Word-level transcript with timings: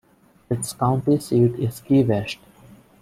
Its 0.49 0.73
county 0.73 1.19
seat 1.19 1.53
is 1.59 1.79
Key 1.79 2.03
West. 2.05 2.39